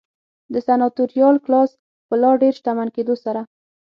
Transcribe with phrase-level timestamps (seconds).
[0.53, 1.69] د سناتوریال کلاس
[2.07, 3.41] په لا ډېر شتمن کېدو سره.